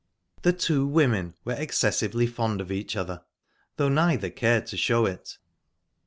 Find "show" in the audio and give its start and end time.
4.77-5.05